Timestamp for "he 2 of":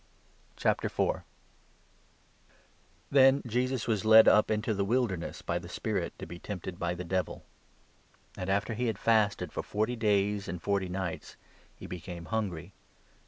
8.73-8.95